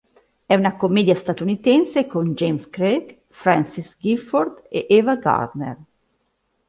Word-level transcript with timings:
È 0.47 0.55
una 0.55 0.75
commedia 0.77 1.13
statunitense 1.13 2.07
con 2.07 2.33
James 2.33 2.67
Craig, 2.71 3.19
Frances 3.29 3.97
Gifford 3.99 4.63
e 4.67 4.87
Ava 4.97 5.15
Gardner. 5.17 5.77